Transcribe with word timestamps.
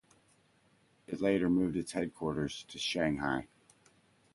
It 1.05 1.21
later 1.21 1.47
moved 1.47 1.77
its 1.77 1.91
headquarters 1.91 2.63
to 2.69 2.79
Shanghai. 2.79 3.45